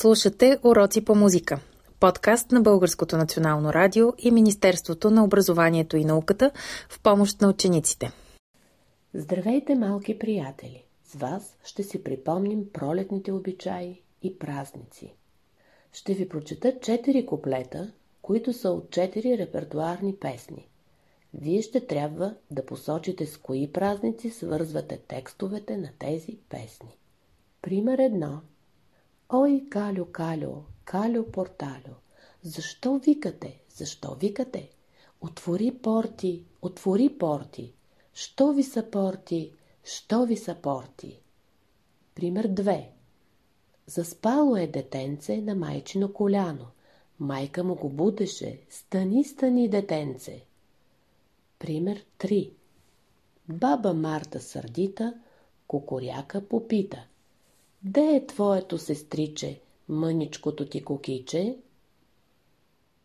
Слушате 0.00 0.58
Уроци 0.64 1.04
по 1.04 1.14
музика. 1.14 1.60
Подкаст 2.00 2.52
на 2.52 2.60
Българското 2.60 3.16
национално 3.16 3.72
радио 3.72 4.12
и 4.18 4.30
Министерството 4.30 5.10
на 5.10 5.24
образованието 5.24 5.96
и 5.96 6.04
науката 6.04 6.50
в 6.88 7.02
помощ 7.02 7.40
на 7.40 7.48
учениците. 7.48 8.12
Здравейте, 9.14 9.74
малки 9.74 10.18
приятели! 10.18 10.84
С 11.04 11.14
вас 11.14 11.56
ще 11.64 11.82
си 11.82 12.04
припомним 12.04 12.64
пролетните 12.72 13.32
обичаи 13.32 14.02
и 14.22 14.38
празници. 14.38 15.14
Ще 15.92 16.14
ви 16.14 16.28
прочета 16.28 16.78
четири 16.82 17.26
куплета, 17.26 17.92
които 18.22 18.52
са 18.52 18.70
от 18.70 18.90
четири 18.90 19.38
репертуарни 19.38 20.14
песни. 20.16 20.68
Вие 21.34 21.62
ще 21.62 21.86
трябва 21.86 22.34
да 22.50 22.66
посочите 22.66 23.26
с 23.26 23.36
кои 23.36 23.72
празници 23.72 24.30
свързвате 24.30 24.98
текстовете 25.08 25.76
на 25.76 25.88
тези 25.98 26.38
песни. 26.48 26.98
Пример 27.62 27.98
едно– 27.98 28.40
Ой, 29.30 29.60
Калю, 29.70 30.06
Калю, 30.06 30.64
Калю 30.84 31.24
Порталю, 31.24 31.96
защо 32.42 32.98
викате, 32.98 33.60
защо 33.70 34.16
викате? 34.22 34.68
Отвори 35.20 35.70
порти, 35.70 36.44
отвори 36.62 37.08
порти, 37.08 37.72
що 38.12 38.52
ви 38.52 38.62
са 38.62 38.82
порти, 38.82 39.52
що 39.84 40.24
ви 40.24 40.36
са 40.36 40.54
порти? 40.54 41.20
Пример 42.14 42.48
2. 42.48 42.86
Заспало 43.86 44.56
е 44.56 44.66
детенце 44.66 45.42
на 45.42 45.54
майчино 45.54 46.12
коляно. 46.12 46.66
Майка 47.18 47.64
му 47.64 47.74
го 47.74 47.88
будеше. 47.88 48.60
Стани, 48.68 49.24
стани, 49.24 49.68
детенце. 49.68 50.42
Пример 51.58 52.04
3. 52.18 52.50
Баба 53.48 53.94
Марта 53.94 54.40
сърдита, 54.40 55.14
кукуряка 55.66 56.48
попита– 56.48 57.04
Де 57.82 58.16
е 58.16 58.26
твоето 58.26 58.78
сестриче, 58.78 59.60
мъничкото 59.88 60.66
ти 60.68 60.84
кукиче? 60.84 61.58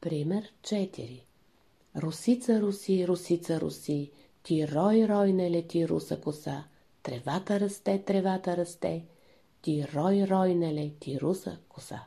Пример 0.02 0.54
4 0.62 1.24
Русица, 1.96 2.62
руси, 2.62 3.08
русица, 3.08 3.62
руси, 3.62 4.12
ти 4.44 4.68
рой, 4.68 5.08
рой 5.08 5.34
не 5.34 5.52
лети 5.52 5.88
руса 5.88 6.22
коса, 6.22 6.64
тревата 7.04 7.60
расте, 7.60 8.04
тревата 8.06 8.58
расте, 8.58 9.06
ти 9.62 9.88
рой, 9.96 10.28
рой 10.28 10.56
не 10.56 10.74
лети 10.74 11.22
руса 11.22 11.58
коса. 11.70 12.06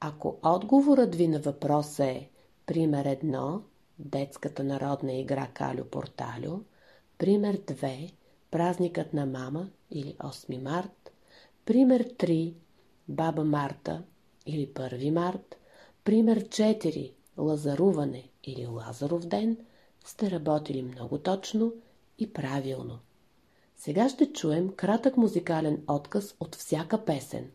Ако 0.00 0.38
отговорът 0.42 1.14
ви 1.14 1.28
на 1.28 1.38
въпроса 1.38 2.04
е 2.04 2.28
пример 2.66 3.06
1, 3.06 3.60
детската 3.98 4.64
народна 4.64 5.12
игра 5.12 5.46
Калю 5.54 5.84
Порталю, 5.84 6.60
пример 7.18 7.56
2, 7.56 8.12
празникът 8.50 9.12
на 9.12 9.26
мама 9.26 9.68
или 9.90 10.14
8 10.14 10.62
март, 10.62 11.01
Пример 11.64 12.04
3. 12.04 12.54
Баба 13.08 13.44
Марта 13.44 14.02
или 14.46 14.66
1 14.66 15.10
март. 15.10 15.56
Пример 16.04 16.48
4. 16.48 17.12
Лазаруване 17.38 18.30
или 18.44 18.66
Лазаров 18.66 19.26
ден. 19.26 19.56
Сте 20.04 20.30
работили 20.30 20.82
много 20.82 21.18
точно 21.18 21.72
и 22.18 22.32
правилно. 22.32 22.98
Сега 23.76 24.08
ще 24.08 24.32
чуем 24.32 24.72
кратък 24.76 25.16
музикален 25.16 25.82
отказ 25.88 26.34
от 26.40 26.54
всяка 26.54 27.04
песен. 27.04 27.50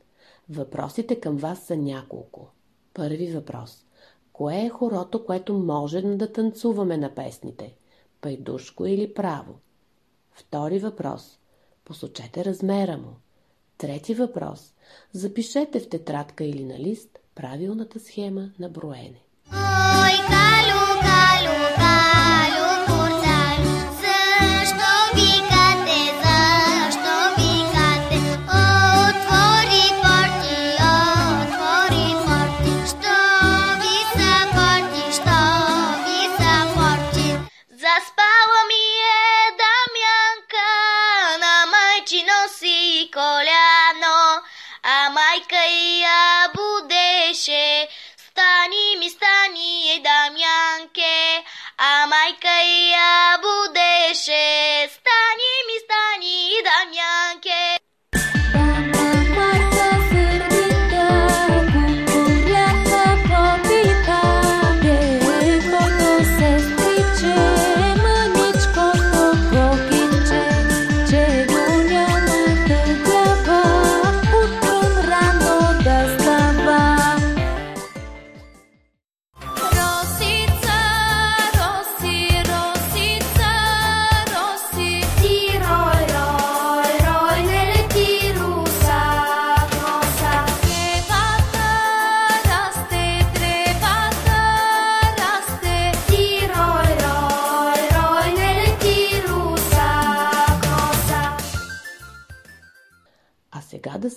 Въпросите 0.49 1.19
към 1.19 1.37
вас 1.37 1.59
са 1.59 1.77
няколко. 1.77 2.47
Първи 2.93 3.31
въпрос. 3.31 3.85
Кое 4.33 4.65
е 4.65 4.69
хорото, 4.69 5.25
което 5.25 5.53
може 5.53 6.01
да 6.01 6.31
танцуваме 6.31 6.97
на 6.97 7.15
песните? 7.15 7.75
Пайдушко 8.21 8.85
или 8.85 9.13
право? 9.13 9.59
Втори 10.31 10.79
въпрос. 10.79 11.39
Посочете 11.85 12.45
размера 12.45 12.97
му. 12.97 13.15
Трети 13.77 14.13
въпрос. 14.13 14.59
Запишете 15.13 15.79
в 15.79 15.89
тетрадка 15.89 16.43
или 16.43 16.63
на 16.63 16.79
лист 16.79 17.09
правилната 17.35 17.99
схема 17.99 18.49
на 18.59 18.69
броене. 18.69 19.21
Ой, 19.53 20.17
калю, 20.27 20.66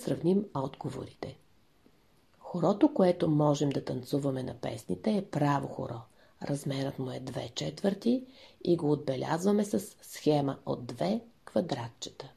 сравним 0.01 0.45
отговорите. 0.55 1.37
Хорото, 2.39 2.93
което 2.93 3.29
можем 3.29 3.69
да 3.69 3.85
танцуваме 3.85 4.43
на 4.43 4.53
песните 4.53 5.17
е 5.17 5.25
право 5.25 5.67
хоро. 5.67 6.01
Размерът 6.43 6.99
му 6.99 7.11
е 7.11 7.19
2 7.19 7.53
четвърти 7.53 8.25
и 8.63 8.77
го 8.77 8.91
отбелязваме 8.91 9.65
с 9.65 9.79
схема 10.01 10.57
от 10.65 10.83
2 10.83 11.21
квадратчета. 11.45 12.31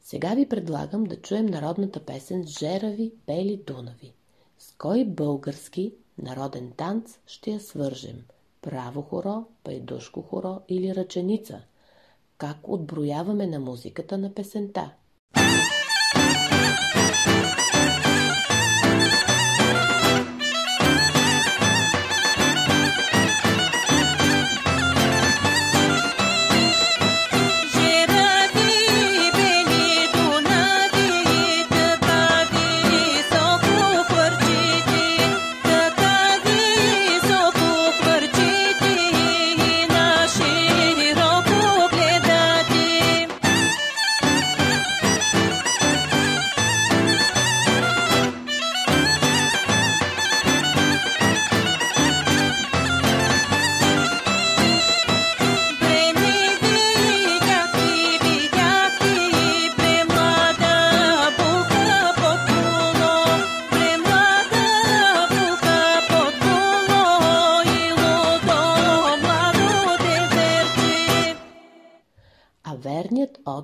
Сега 0.00 0.34
ви 0.34 0.48
предлагам 0.48 1.04
да 1.04 1.20
чуем 1.20 1.46
народната 1.46 2.04
песен 2.04 2.46
Жерави 2.46 3.12
Бели 3.26 3.56
Дунави. 3.56 4.14
С 4.58 4.74
кой 4.78 5.04
български 5.04 5.94
народен 6.18 6.72
танц 6.76 7.18
ще 7.26 7.50
я 7.50 7.60
свържем? 7.60 8.24
Право 8.62 9.02
хоро, 9.02 9.44
пайдушко 9.64 10.22
хоро 10.22 10.60
или 10.68 10.94
ръченица? 10.94 11.62
Как 12.38 12.68
отброяваме 12.68 13.46
на 13.46 13.60
музиката 13.60 14.18
на 14.18 14.34
песента? 14.34 14.94
Thank 16.62 17.26
you. 17.26 17.29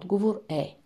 Отговор 0.07 0.43
е 0.49 0.77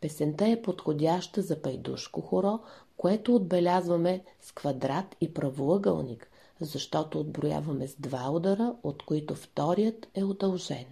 Песента 0.00 0.48
е 0.48 0.62
подходяща 0.62 1.42
за 1.42 1.62
пайдушко 1.62 2.20
хоро, 2.20 2.58
което 2.96 3.34
отбелязваме 3.34 4.24
с 4.40 4.52
квадрат 4.52 5.16
и 5.20 5.34
правоъгълник, 5.34 6.30
защото 6.60 7.20
отброяваме 7.20 7.88
с 7.88 7.94
два 8.00 8.30
удара, 8.30 8.74
от 8.82 9.02
които 9.02 9.34
вторият 9.34 10.08
е 10.14 10.24
удължен. 10.24 10.86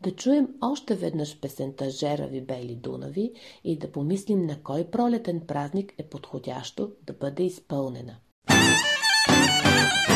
Да 0.00 0.10
чуем 0.10 0.48
още 0.60 0.94
веднъж 0.94 1.40
песента 1.40 1.90
Жерави 1.90 2.40
бели 2.40 2.74
дунави 2.74 3.32
и 3.64 3.78
да 3.78 3.92
помислим 3.92 4.46
на 4.46 4.62
кой 4.62 4.84
пролетен 4.84 5.40
празник 5.40 5.94
е 5.98 6.02
подходящо 6.02 6.92
да 7.06 7.12
бъде 7.12 7.42
изпълнена. 7.42 8.16
Разбира 8.50 10.15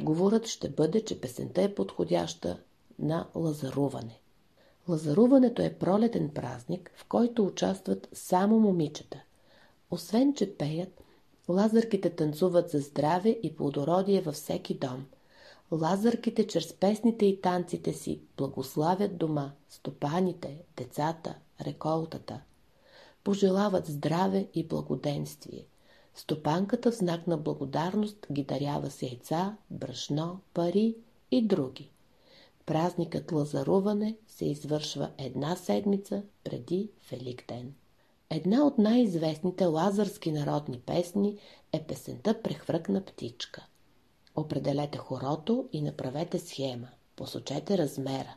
отговорът 0.00 0.46
ще 0.46 0.68
бъде, 0.68 1.04
че 1.04 1.20
песента 1.20 1.62
е 1.62 1.74
подходяща 1.74 2.58
на 2.98 3.28
лазаруване. 3.34 4.20
Лазаруването 4.88 5.62
е 5.62 5.74
пролетен 5.74 6.28
празник, 6.28 6.92
в 6.96 7.04
който 7.08 7.46
участват 7.46 8.08
само 8.12 8.60
момичета. 8.60 9.22
Освен, 9.90 10.34
че 10.34 10.56
пеят, 10.56 11.02
лазарките 11.48 12.10
танцуват 12.10 12.70
за 12.70 12.78
здраве 12.78 13.38
и 13.42 13.56
плодородие 13.56 14.20
във 14.20 14.34
всеки 14.34 14.74
дом. 14.74 15.06
Лазарките 15.72 16.46
чрез 16.46 16.72
песните 16.72 17.26
и 17.26 17.40
танците 17.40 17.92
си 17.92 18.20
благославят 18.36 19.16
дома, 19.16 19.52
стопаните, 19.68 20.62
децата, 20.76 21.34
реколтата. 21.66 22.40
Пожелават 23.24 23.86
здраве 23.86 24.48
и 24.54 24.66
благоденствие– 24.66 25.66
Стопанката 26.14 26.90
в 26.90 26.94
знак 26.94 27.26
на 27.26 27.36
благодарност 27.36 28.26
ги 28.32 28.44
дарява 28.44 28.90
с 28.90 29.02
яйца, 29.02 29.56
брашно, 29.70 30.40
пари 30.54 30.94
и 31.30 31.42
други. 31.42 31.90
Празникът 32.66 33.32
Лазаруване 33.32 34.16
се 34.28 34.44
извършва 34.44 35.10
една 35.18 35.56
седмица 35.56 36.22
преди 36.44 36.90
Великден. 37.10 37.74
Една 38.30 38.66
от 38.66 38.78
най-известните 38.78 39.64
лазарски 39.64 40.32
народни 40.32 40.80
песни 40.80 41.38
е 41.72 41.82
песента 41.82 42.42
Прехвъркна 42.42 43.04
птичка. 43.04 43.66
Определете 44.36 44.98
хорото 44.98 45.68
и 45.72 45.82
направете 45.82 46.38
схема. 46.38 46.88
Посочете 47.16 47.78
размера. 47.78 48.36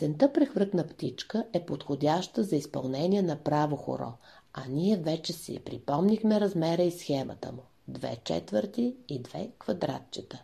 Песента 0.00 0.32
Прехвъркна 0.32 0.86
птичка 0.86 1.44
е 1.52 1.66
подходяща 1.66 2.44
за 2.44 2.56
изпълнение 2.56 3.22
на 3.22 3.36
право 3.36 3.76
хоро, 3.76 4.12
а 4.52 4.62
ние 4.68 4.96
вече 4.96 5.32
си 5.32 5.60
припомнихме 5.64 6.40
размера 6.40 6.82
и 6.82 6.90
схемата 6.90 7.52
му. 7.52 7.62
Две 7.88 8.16
четвърти 8.24 8.96
и 9.08 9.22
две 9.22 9.50
квадратчета. 9.58 10.42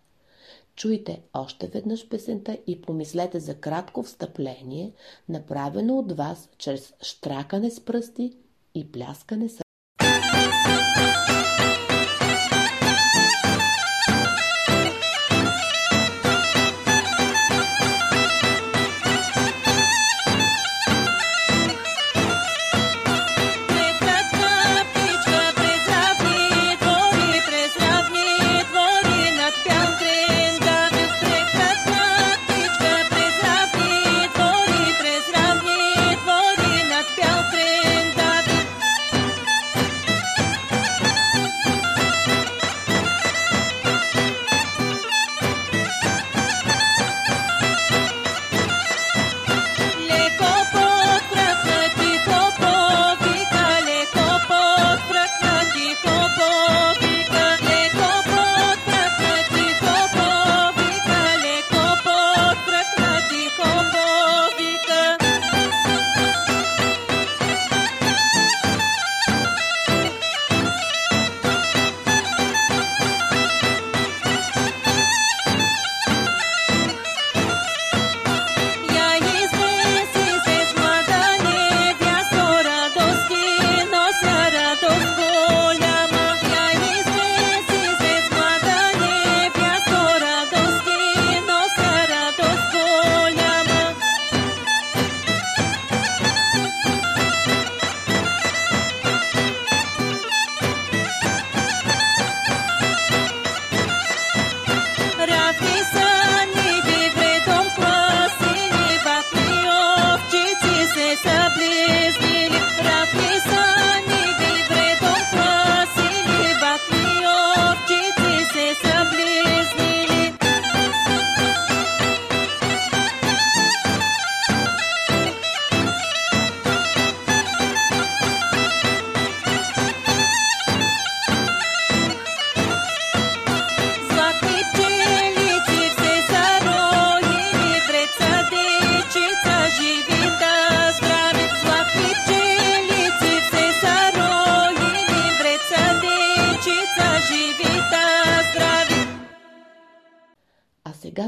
Чуйте 0.75 1.22
още 1.34 1.66
веднъж 1.66 2.08
песента 2.08 2.58
и 2.66 2.82
помислете 2.82 3.40
за 3.40 3.54
кратко 3.54 4.02
встъпление, 4.02 4.92
направено 5.28 5.98
от 5.98 6.12
вас 6.12 6.48
чрез 6.58 6.94
штракане 7.02 7.70
с 7.70 7.84
пръсти 7.84 8.36
и 8.75 8.92
пляскане 8.92 9.48
с 9.48 9.65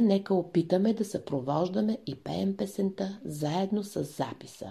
нека 0.09 0.35
опитаме 0.35 0.95
да 0.95 1.05
съпровождаме 1.05 1.99
и 2.07 2.15
пеем 2.15 2.57
песента 2.57 3.19
заедно 3.25 3.85
с 3.85 4.03
записа. 4.03 4.71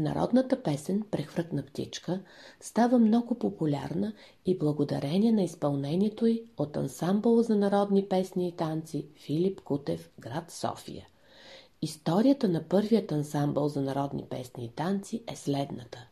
Народната 0.00 0.62
песен 0.62 1.02
«Прехвъртна 1.10 1.62
птичка» 1.62 2.20
става 2.60 2.98
много 2.98 3.34
популярна 3.34 4.12
и 4.46 4.58
благодарение 4.58 5.32
на 5.32 5.42
изпълнението 5.42 6.26
й 6.26 6.42
от 6.56 6.76
ансамбъл 6.76 7.42
за 7.42 7.56
народни 7.56 8.08
песни 8.08 8.48
и 8.48 8.52
танци 8.52 9.06
Филип 9.16 9.60
Кутев, 9.60 10.10
град 10.20 10.50
София. 10.50 11.06
Историята 11.82 12.48
на 12.48 12.62
първият 12.62 13.12
ансамбъл 13.12 13.68
за 13.68 13.80
народни 13.80 14.24
песни 14.30 14.64
и 14.64 14.68
танци 14.68 15.22
е 15.26 15.36
следната. 15.36 16.08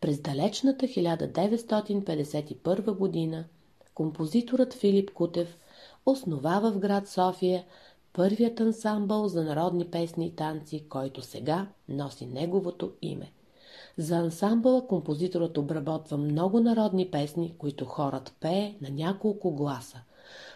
През 0.00 0.20
далечната 0.20 0.86
1951 0.86 2.96
година 2.96 3.44
композиторът 3.94 4.74
Филип 4.74 5.14
Кутев 5.14 5.58
основава 6.06 6.72
в 6.72 6.78
град 6.78 7.08
София 7.08 7.64
първият 8.12 8.60
ансамбъл 8.60 9.28
за 9.28 9.44
народни 9.44 9.84
песни 9.84 10.26
и 10.26 10.36
танци, 10.36 10.84
който 10.88 11.22
сега 11.22 11.68
носи 11.88 12.26
неговото 12.26 12.92
име. 13.02 13.32
За 13.98 14.16
ансамбъла 14.16 14.86
композиторът 14.86 15.58
обработва 15.58 16.16
много 16.16 16.60
народни 16.60 17.10
песни, 17.10 17.54
които 17.58 17.84
хорът 17.84 18.36
пее 18.40 18.74
на 18.80 18.90
няколко 18.90 19.54
гласа. 19.54 20.00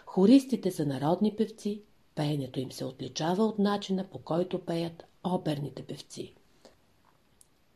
Хористите 0.05 0.71
са 0.71 0.85
народни 0.85 1.35
певци, 1.35 1.81
пеенето 2.15 2.59
им 2.59 2.71
се 2.71 2.85
отличава 2.85 3.45
от 3.45 3.59
начина 3.59 4.05
по 4.11 4.17
който 4.17 4.65
пеят 4.65 5.05
оперните 5.23 5.83
певци. 5.83 6.33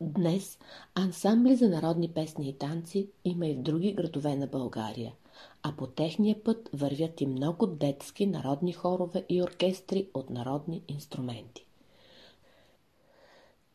Днес 0.02 0.60
ансамбли 0.96 1.56
за 1.56 1.70
народни 1.70 2.10
песни 2.10 2.50
и 2.50 2.54
танци 2.54 3.10
има 3.26 3.48
и 3.48 3.54
в 3.54 3.62
други 3.62 3.94
градове 3.94 4.36
на 4.36 4.48
България– 4.48 5.14
а 5.64 5.76
по 5.76 5.88
техния 5.88 6.44
път 6.44 6.70
вървят 6.74 7.22
и 7.22 7.26
много 7.26 7.68
детски 7.68 8.26
народни 8.26 8.74
хорове 8.74 9.26
и 9.30 9.44
оркестри 9.44 10.10
от 10.14 10.30
народни 10.30 10.84
инструменти. 10.88 11.66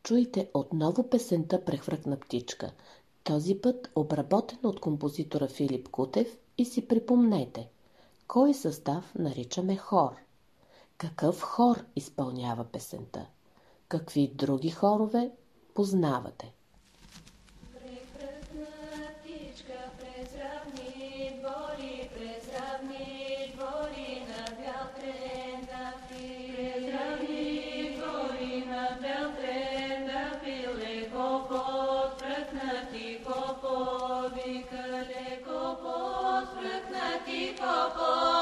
Чуйте 0.03 0.49
отново 0.53 1.09
песента 1.09 1.65
Прехвъркна 1.65 2.19
птичка, 2.19 2.71
този 3.23 3.61
път 3.61 3.91
обработен 3.95 4.59
от 4.63 4.79
композитора 4.79 5.47
Филип 5.47 5.89
Кутев 5.89 6.37
и 6.57 6.65
си 6.65 6.87
припомнете, 6.87 7.69
кой 8.27 8.53
състав 8.53 9.15
наричаме 9.15 9.77
хор? 9.77 10.15
Какъв 10.97 11.41
хор 11.41 11.85
изпълнява 11.95 12.63
песента? 12.63 13.25
Какви 13.87 14.27
други 14.27 14.69
хорове 14.69 15.31
познавате? 15.73 16.53
Papa. 37.65 38.34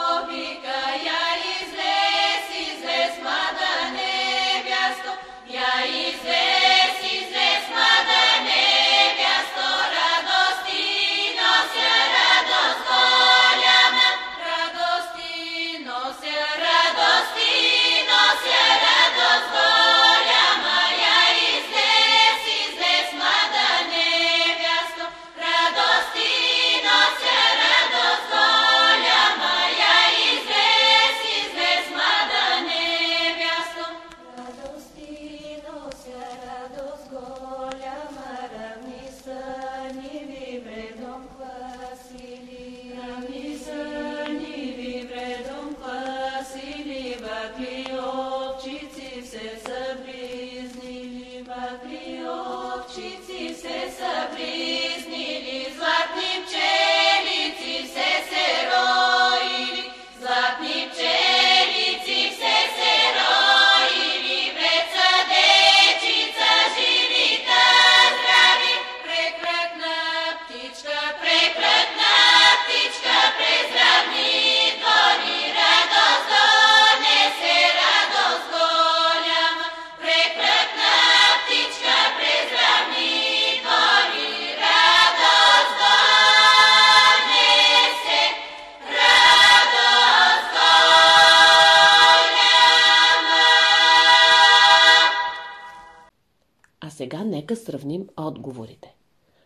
Сега 97.13 97.23
нека 97.23 97.55
сравним 97.55 98.09
отговорите. 98.17 98.95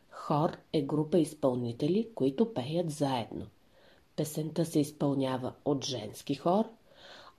Хор 0.09 0.57
е 0.73 0.81
група 0.81 1.19
изпълнители, 1.19 2.09
които 2.15 2.53
пеят 2.53 2.91
заедно. 2.91 3.45
Песента 4.15 4.65
се 4.65 4.79
изпълнява 4.79 5.53
от 5.65 5.85
женски 5.85 6.35
хор. 6.35 6.65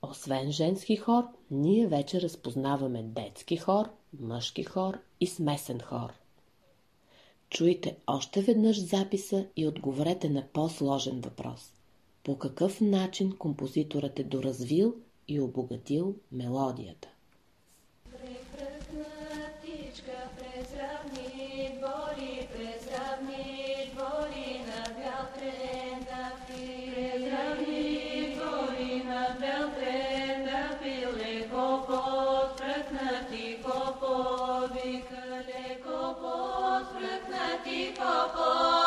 Освен 0.03 0.53
женски 0.53 0.97
хор, 0.97 1.25
ние 1.51 1.87
вече 1.87 2.21
разпознаваме 2.21 3.03
детски 3.03 3.57
хор, 3.57 3.91
мъжки 4.21 4.65
хор 4.65 4.99
и 5.21 5.27
смесен 5.27 5.81
хор. 5.81 6.13
Чуйте 7.51 7.97
още 8.07 8.43
веднъж 8.43 8.81
записа 8.81 9.47
и 9.57 9.67
отговорете 9.67 10.29
на 10.29 10.47
по-сложен 10.53 11.21
въпрос. 11.21 11.73
По 12.25 12.39
какъв 12.39 12.81
начин 12.81 13.37
композиторът 13.39 14.19
е 14.19 14.25
доразвил 14.25 14.95
и 15.29 15.41
обогатил 15.41 16.15
мелодията? 16.33 17.09
Композиторът 38.33 38.78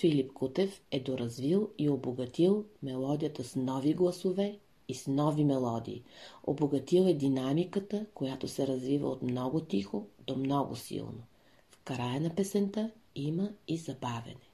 Филип 0.00 0.32
Кутев 0.32 0.82
е 0.90 1.00
доразвил 1.00 1.70
и 1.78 1.88
обогатил 1.88 2.64
мелодията 2.82 3.44
с 3.44 3.56
нови 3.56 3.94
гласове 3.94 4.58
и 4.88 4.94
с 4.94 5.06
нови 5.06 5.44
мелодии. 5.44 6.02
Обогатил 6.44 7.02
е 7.02 7.14
динамиката, 7.14 8.06
която 8.14 8.48
се 8.48 8.66
развива 8.66 9.08
от 9.08 9.22
много 9.22 9.60
тихо 9.60 10.06
до 10.26 10.36
много 10.36 10.76
силно. 10.76 11.22
В 11.70 11.78
края 11.84 12.20
на 12.20 12.34
песента 12.34 12.90
има 13.14 13.50
и 13.68 13.76
забавене. 13.76 14.50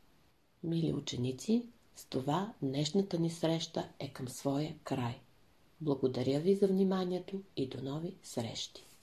Мили 0.62 0.92
ученици, 0.92 1.66
с 1.96 2.04
това 2.04 2.52
днешната 2.62 3.18
ни 3.18 3.30
среща 3.30 3.88
е 3.98 4.08
към 4.08 4.28
своя 4.28 4.74
край. 4.84 5.20
Благодаря 5.80 6.40
ви 6.40 6.54
за 6.54 6.66
вниманието 6.66 7.40
и 7.56 7.68
до 7.68 7.82
нови 7.82 8.14
срещи! 8.22 8.95